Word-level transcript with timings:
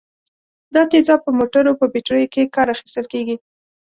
دا 0.73 0.81
تیزاب 0.91 1.19
په 1.25 1.31
موټرو 1.39 1.77
په 1.79 1.85
بټریو 1.93 2.31
کې 2.33 2.51
کار 2.55 2.67
اخیستل 2.73 3.05
کیږي. 3.13 3.35